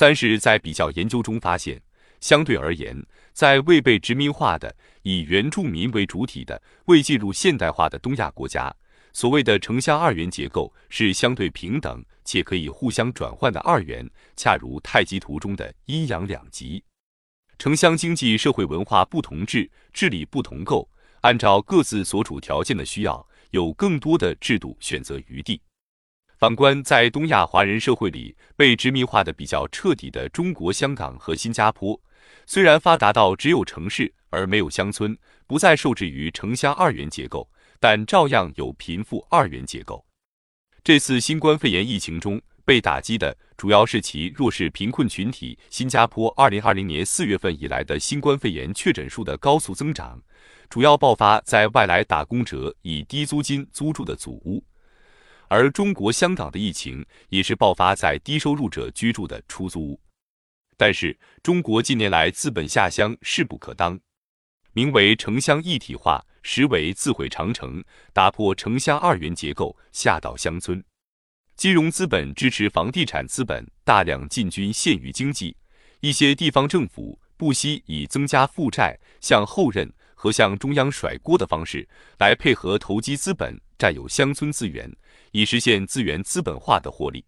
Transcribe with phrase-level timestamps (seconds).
[0.00, 1.78] 三是，在比较研究中发现，
[2.20, 3.04] 相对而言，
[3.34, 8.74] 在未被殖民化的、以原住民为主体的、未进入现代化的东亚国家，
[9.12, 14.08] 所谓的城乡二元结构是相对平等且可以互相转换的二元，
[14.38, 16.82] 恰如太极图中的阴阳两极。
[17.58, 20.88] 城乡经济社会文化不同质，治理不同构，
[21.20, 25.60] 按照各自所处条件的需要，有更多的制度选择余地。
[26.40, 32.00] 反观在东亚华人社会里被殖民化的比较彻底的中国香港和新加坡，
[32.46, 35.14] 虽然发达到只有城市而没有乡村，
[35.46, 37.46] 不再受制于城乡二元结构，
[37.78, 40.02] 但照样有贫富二元结构。
[40.82, 42.40] 这次新冠肺炎疫情中。
[42.62, 45.58] 被打击的主要是其弱势贫困群体。
[45.70, 50.22] 新加坡二零二零年四月份以来的新冠肺炎确诊数的高速增长，
[50.68, 54.62] 主要爆发在外来打工者以低租金租住的祖屋，
[55.50, 60.00] 而中国香港的疫情也是爆发在低收入者居住的出租屋。
[60.76, 63.98] 但是，中国近年来资本下乡势不可当，
[64.72, 70.82] 名为城乡一体化，实为自毁长城，打破城乡二元结构，下到乡村。
[71.56, 75.56] 金融资本支持房地产资本大量进军县域经济，
[75.98, 84.94] 一些地方政府不惜以增加负债、向后任和向中央甩锅的方式来配合投机资本占有乡村资源，
[85.32, 87.24] 以实现资源资本化的获利。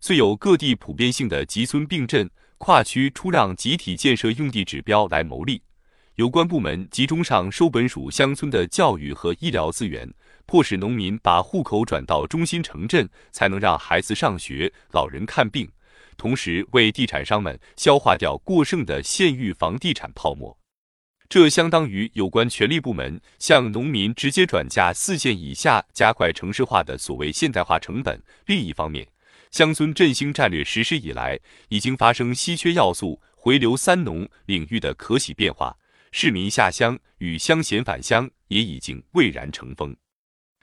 [0.00, 5.60] 虽有各地普遍性的集村并镇、跨区出让集体建设用地指标来牟利，
[6.14, 10.10] 有关部门集中上收本属乡村的教育和医疗资源。
[10.46, 15.70] 迫使农民把户口转到中心城镇，才能让孩子上学、老人看病，
[16.16, 20.58] 同时为地产商们消化掉过剩的县域房地产泡沫。
[21.28, 28.22] 这相当于有关权力部门向农民直接转嫁四线以下加快城市化的所谓现代化成本。
[28.46, 29.08] 另一方面，
[29.50, 35.76] 乡村振兴战略实施以来，已经发生稀缺要素回流三农领域的可喜变化，
[36.12, 39.96] 市民下乡与乡贤返乡也已经蔚然成风。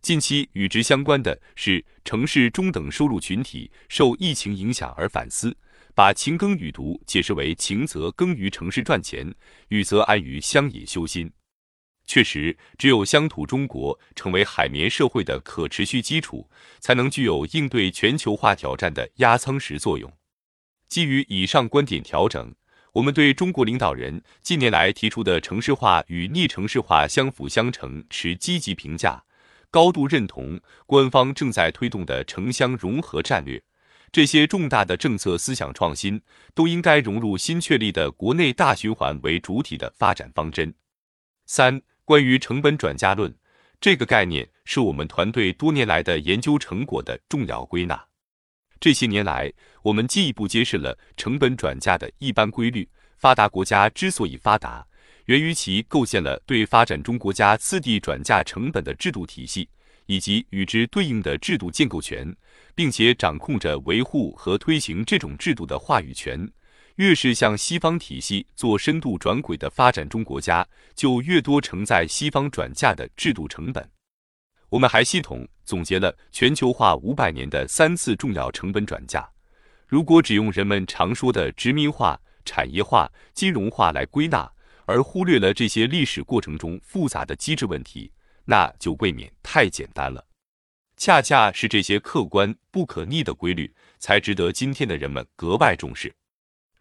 [0.00, 5.56] 近期与之相关的是，城市中等收入群体受疫情影响而反思，
[5.96, 9.34] 把勤耕与读解释为勤则耕于城市赚钱，
[9.68, 11.32] 予则安于乡野修心。
[12.04, 20.12] 确实，只有乡土中国成为海绵社会的可持续基础，才能具有应对全球化挑战的压舱石作用。
[20.86, 22.54] 基于以上观点调整，
[22.92, 29.24] 我们对中国领导人近年来提出的城市化与逆城市化相辅相成持积极评价。
[29.70, 33.62] 高度认同官方正在推动的城乡融合战略，
[34.12, 36.20] 这些重大的政策思想创新
[36.54, 40.72] 都应该融入新确立的国内大循环为主体的发展方针。
[41.46, 43.34] 三、关于成本转嫁论
[43.80, 48.02] 这个概念，是我们团队多年来的研究成果的重要归纳。
[48.80, 49.52] 这些年来，
[49.82, 52.88] 我们进一步揭示了成本转嫁的一般规律。
[53.18, 54.86] 发达国家之所以发达。
[55.24, 59.68] 源于其构建了对发展中国家次第转嫁成本的制度体系，
[60.06, 62.36] 以及与之对应的制度建构权，
[62.76, 66.48] 并且掌控着维护和推行这种制度的话语权。
[66.96, 73.86] 越是向西方体系做深度转轨的发展中国家，就越多承载西方转嫁的制度成本。
[74.68, 79.28] 我们还系统总结了全球化五百年的三次重要成本转嫁。
[79.86, 84.50] 如果只用人们常说的殖民化、产业化、金融化来归纳，
[84.84, 88.10] 而忽略了这些历史过程中复杂的机制问题，
[88.44, 90.25] 那就未免太简单了。
[90.96, 96.12] 恰恰是这些客观不可逆的规律，才值得今天的人们格外重视。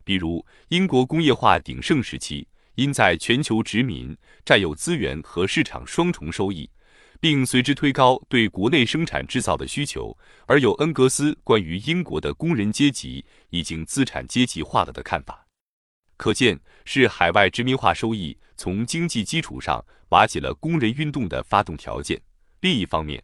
[0.05, 4.15] 比如，英国工业化鼎盛时期，因在全球殖民
[4.45, 6.69] 占有资源和市场双重收益，
[7.19, 15.45] 并随之推高对国内生产制造的需求，而有恩格斯关于英国的工人阶级已经资产阶级化了的看法。
[16.15, 22.21] 可见是海外殖民化收益从经济基础上瓦解了工人运动的发动条件。
[22.61, 23.21] 另一方面，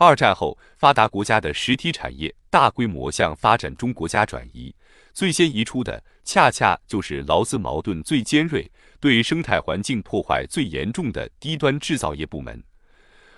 [0.00, 4.72] 二战后发达国家的实体产业大规模向发展中国家转移，
[5.12, 8.70] 最先移出的恰恰就是劳资矛盾最尖锐、
[9.00, 12.62] 对生态环境破坏最严重的低端制造业部门。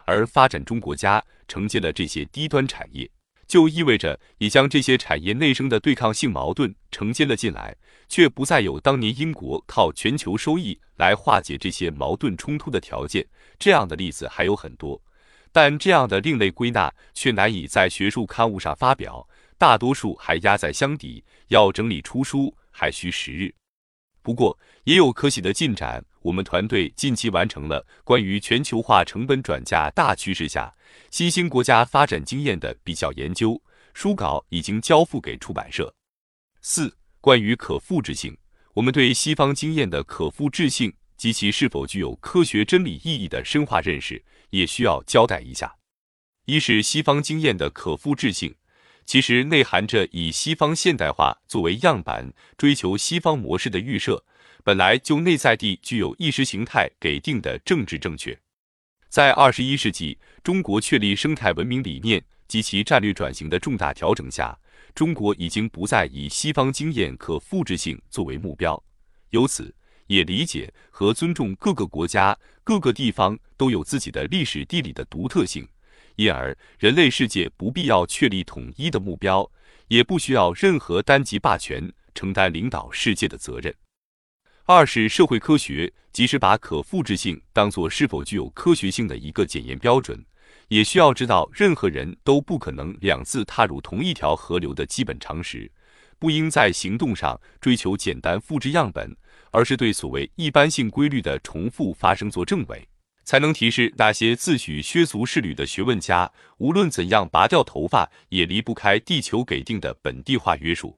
[0.04, 3.10] 而发展中国家承接了这些低端产业。
[3.46, 7.74] 就意味着已将这些产业内生的对抗性矛盾承接了进来，
[8.08, 13.26] 却不再有当年英国靠全球收益来化解这些矛盾冲突的条件。
[13.58, 15.02] 这样的例子还有很多，
[15.52, 23.54] 但这样的另类归纳却难以在学术刊物上发表，大多数还压在箱底，要整理出书还需时日。
[24.22, 26.04] 不过也有可喜的进展。
[26.22, 30.70] 我们团队近期完成了关于全球化成本转嫁大趋势下
[31.10, 33.58] 新兴国家发展经验的比较研究，
[33.94, 35.90] 书稿已经交付给出版社。
[36.60, 38.36] 四、关于可复制性，
[38.74, 45.76] 我们对西方经验的可复制性及其是否具有科学真理意义的深化认识，也需要交代一下。
[46.46, 48.54] 一是西方经验的可复制性，
[49.04, 54.24] 其实内含着以西方现代化作为样板，追求西方模式的预设，
[54.64, 58.40] 本来就内在地具有意识形态给定的政治正确。
[59.10, 64.58] 在二十一世纪，中国确立生态文明理念及其战略转型的重大调整下。
[64.94, 68.82] 中国已经不再以西方经验可复制性作为目标，
[69.28, 69.74] 由此
[70.10, 75.64] 也理解和尊重各个国家、各个地方都有自己的历史地理的独特性，
[76.16, 79.48] 因而人类世界不必要确立统一的目标，
[79.86, 83.72] 也不需要任何单极霸权承担领导世界的责任。
[84.64, 90.20] 二是社会科学，即使把可复制性当作是否具有科学性的一个检验标准。
[90.66, 95.70] 也需要知道，任何人都不可能两次踏入同一条河流的基本常识，
[96.20, 99.16] 不应在行动上追求简单复制样本，
[99.50, 102.86] 而是对所谓一般性规律的重复发生做证伪，
[103.24, 110.96] 才能提示那些自诩削足适履的学问家，无论怎样拔掉头发，也离不开地球给定的本地化约束。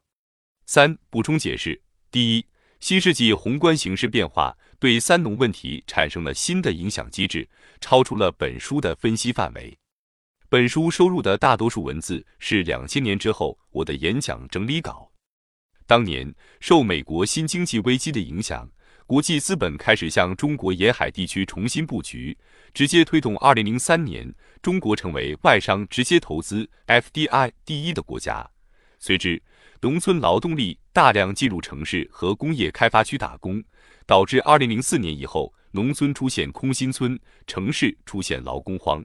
[0.66, 1.80] 三、补充解释：
[2.10, 2.44] 第一，
[2.80, 4.54] 新世纪宏观形势变化。
[4.80, 7.48] 对“三农”问题产生了新的影响机制，
[7.80, 9.78] 超出了本书的分析范围。
[10.48, 15.11] 本书收入的大多数文字是两千年之后我的演讲整理稿。
[15.86, 18.68] 当年受美国新经济危机的影响，
[19.06, 22.36] 国际资本开始向中国沿海地区重新布局，
[22.72, 28.48] 直接推动二零零三年中国成为外商直接投资 FDI 第一的国家。
[28.98, 29.42] 随之，
[29.80, 33.62] 农村劳动力大量进入城市和工业开发区打工。
[34.04, 39.02] 导致二零零四年以后，农村出现空心村，城市出现劳工荒。